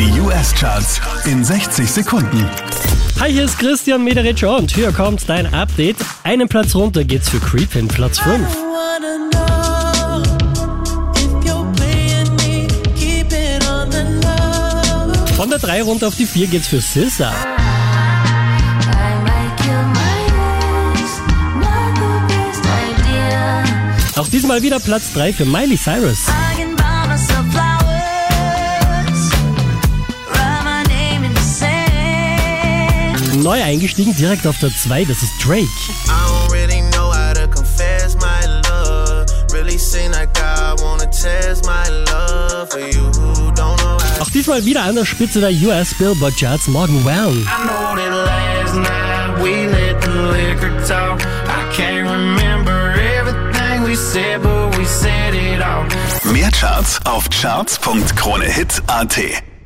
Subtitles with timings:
[0.00, 2.48] Die US-Charts in 60 Sekunden.
[3.20, 5.98] Hi, hier ist Christian Mederich und hier kommt dein Update.
[6.22, 8.48] Einen Platz runter geht's für Creep in Platz 5.
[15.36, 17.34] Von der 3 runter auf die 4 geht's für SZA.
[24.16, 26.24] Auch diesmal wieder Platz 3 für Miley Cyrus.
[33.50, 35.66] Neu eingestiegen direkt auf der 2, das ist Drake.
[44.20, 47.44] Auch diesmal wieder an der Spitze der US Billboard Charts Morgan Wallen.
[56.22, 59.49] Mehr Charts auf charts.kronehit.at